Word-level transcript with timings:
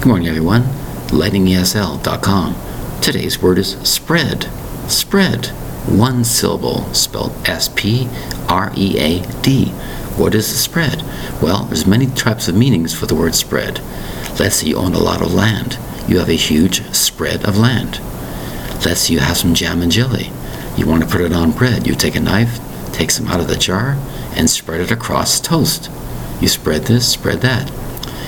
Good 0.00 0.08
morning, 0.08 0.28
everyone. 0.28 0.62
LightningESL.com. 1.08 2.56
Today's 3.02 3.42
word 3.42 3.58
is 3.58 3.72
spread. 3.86 4.44
Spread. 4.88 5.48
One 5.88 6.24
syllable, 6.24 6.86
spelled 6.94 7.34
S-P-R-E-A-D. 7.46 8.06
What 10.16 10.34
is 10.34 10.50
a 10.50 10.56
spread? 10.56 11.02
Well, 11.42 11.64
there's 11.64 11.86
many 11.86 12.06
types 12.06 12.48
of 12.48 12.56
meanings 12.56 12.94
for 12.98 13.04
the 13.04 13.14
word 13.14 13.34
spread. 13.34 13.82
Let's 14.38 14.56
say 14.56 14.68
you 14.68 14.76
own 14.76 14.94
a 14.94 14.98
lot 14.98 15.20
of 15.20 15.34
land. 15.34 15.78
You 16.08 16.18
have 16.18 16.30
a 16.30 16.32
huge 16.32 16.82
spread 16.94 17.44
of 17.44 17.58
land. 17.58 18.00
Let's 18.86 19.00
say 19.00 19.12
you 19.12 19.20
have 19.20 19.36
some 19.36 19.52
jam 19.52 19.82
and 19.82 19.92
jelly. 19.92 20.32
You 20.78 20.86
want 20.86 21.02
to 21.02 21.10
put 21.10 21.20
it 21.20 21.34
on 21.34 21.52
bread. 21.52 21.86
You 21.86 21.94
take 21.94 22.16
a 22.16 22.20
knife, 22.20 22.58
take 22.94 23.10
some 23.10 23.28
out 23.28 23.40
of 23.40 23.48
the 23.48 23.56
jar, 23.56 23.98
and 24.34 24.48
spread 24.48 24.80
it 24.80 24.90
across 24.90 25.40
toast. 25.40 25.90
You 26.40 26.48
spread 26.48 26.84
this, 26.84 27.06
spread 27.06 27.42
that. 27.42 27.70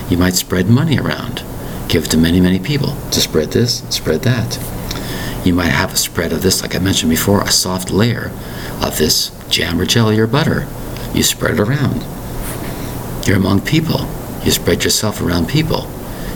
You 0.07 0.17
might 0.17 0.35
spread 0.35 0.69
money 0.69 0.99
around. 0.99 1.42
Give 1.93 2.07
to 2.09 2.17
many, 2.17 2.41
many 2.41 2.57
people 2.57 2.95
to 3.11 3.21
spread 3.21 3.51
this, 3.51 3.83
spread 3.93 4.23
that. 4.23 4.57
You 5.45 5.53
might 5.53 5.67
have 5.67 5.93
a 5.93 5.95
spread 5.95 6.33
of 6.33 6.41
this, 6.41 6.63
like 6.63 6.75
I 6.75 6.79
mentioned 6.79 7.11
before, 7.11 7.41
a 7.43 7.51
soft 7.51 7.91
layer 7.91 8.31
of 8.81 8.97
this 8.97 9.29
jam 9.47 9.79
or 9.79 9.85
jelly 9.85 10.17
or 10.17 10.25
butter. 10.25 10.67
You 11.13 11.21
spread 11.21 11.53
it 11.53 11.59
around. 11.59 12.03
You're 13.27 13.37
among 13.37 13.61
people. 13.61 14.09
You 14.43 14.49
spread 14.49 14.83
yourself 14.83 15.21
around 15.21 15.47
people. 15.47 15.87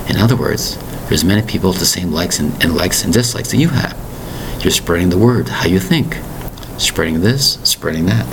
In 0.07 0.17
other 0.17 0.35
words, 0.35 0.77
there's 1.07 1.25
many 1.25 1.41
people 1.41 1.71
with 1.71 1.79
the 1.79 1.87
same 1.87 2.11
likes 2.11 2.37
and, 2.37 2.53
and 2.63 2.75
likes 2.75 3.03
and 3.03 3.11
dislikes 3.11 3.49
that 3.49 3.57
you 3.57 3.69
have. 3.69 3.97
You're 4.61 4.69
spreading 4.69 5.09
the 5.09 5.17
word, 5.17 5.49
how 5.49 5.65
you 5.65 5.79
think. 5.79 6.19
Spreading 6.79 7.21
this, 7.21 7.53
spreading 7.63 8.05
that. 8.05 8.27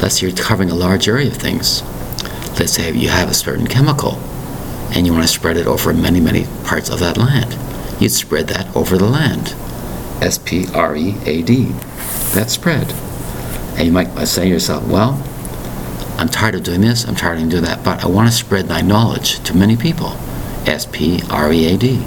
Let's 0.00 0.20
say 0.20 0.28
you're 0.28 0.36
covering 0.36 0.70
a 0.70 0.76
large 0.76 1.08
area 1.08 1.26
of 1.26 1.36
things. 1.36 1.82
Let's 2.60 2.74
say 2.74 2.92
you 2.92 3.08
have 3.08 3.28
a 3.28 3.34
certain 3.34 3.66
chemical 3.66 4.20
and 4.92 5.06
you 5.06 5.12
want 5.12 5.24
to 5.24 5.28
spread 5.28 5.56
it 5.56 5.66
over 5.66 5.92
many, 5.92 6.20
many 6.20 6.46
parts 6.64 6.90
of 6.90 7.00
that 7.00 7.16
land. 7.16 7.56
You'd 8.00 8.10
spread 8.10 8.48
that 8.48 8.74
over 8.74 8.96
the 8.96 9.08
land. 9.08 9.54
S 10.22 10.38
P 10.38 10.66
R 10.74 10.96
E 10.96 11.16
A 11.26 11.42
D. 11.42 11.66
That's 12.32 12.52
spread. 12.52 12.92
And 13.76 13.86
you 13.86 13.92
might 13.92 14.08
uh, 14.08 14.26
say 14.26 14.44
to 14.44 14.48
yourself, 14.48 14.86
well, 14.86 15.22
I'm 16.18 16.28
tired 16.28 16.54
of 16.54 16.62
doing 16.62 16.82
this, 16.82 17.06
I'm 17.06 17.14
tired 17.14 17.40
of 17.40 17.48
doing 17.48 17.64
that, 17.64 17.82
but 17.84 18.04
I 18.04 18.08
want 18.08 18.28
to 18.28 18.34
spread 18.34 18.66
thy 18.66 18.82
knowledge 18.82 19.42
to 19.44 19.56
many 19.56 19.76
people. 19.76 20.10
S 20.66 20.86
P 20.86 21.22
R 21.30 21.52
E 21.52 21.66
A 21.74 21.76
D. 21.78 22.04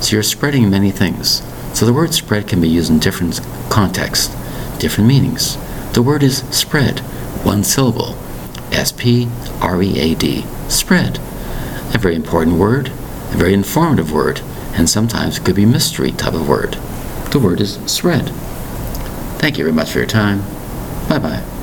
So 0.00 0.16
you're 0.16 0.22
spreading 0.22 0.70
many 0.70 0.90
things. 0.90 1.42
So 1.74 1.86
the 1.86 1.92
word 1.92 2.14
spread 2.14 2.48
can 2.48 2.60
be 2.60 2.68
used 2.68 2.90
in 2.90 2.98
different 2.98 3.40
contexts, 3.68 4.28
different 4.78 5.08
meanings. 5.08 5.56
The 5.92 6.02
word 6.02 6.22
is 6.22 6.38
spread, 6.50 7.00
one 7.44 7.64
syllable. 7.64 8.16
S 8.72 8.92
P 8.92 9.28
R 9.60 9.82
E 9.82 9.98
A 9.98 10.14
D. 10.14 10.44
Spread. 10.68 11.20
A 11.92 11.98
very 11.98 12.14
important 12.14 12.56
word, 12.56 12.88
a 12.88 13.36
very 13.36 13.54
informative 13.54 14.12
word, 14.12 14.40
and 14.74 14.88
sometimes 14.88 15.38
it 15.38 15.44
could 15.44 15.56
be 15.56 15.66
mystery 15.66 16.12
type 16.12 16.34
of 16.34 16.48
word. 16.48 16.74
The 17.32 17.38
word 17.38 17.60
is 17.60 17.78
spread. 17.86 18.30
Thank 19.38 19.58
you 19.58 19.64
very 19.64 19.74
much 19.74 19.90
for 19.90 19.98
your 19.98 20.06
time. 20.06 20.42
Bye 21.08 21.18
bye. 21.18 21.59